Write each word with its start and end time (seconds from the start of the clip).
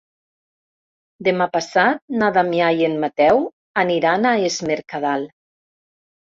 Demà 1.27 1.47
passat 1.57 2.01
na 2.21 2.29
Damià 2.37 2.71
i 2.79 2.87
en 2.87 2.97
Mateu 3.03 3.43
aniran 3.83 4.27
a 4.31 4.33
Es 4.49 4.57
Mercadal. 4.71 5.29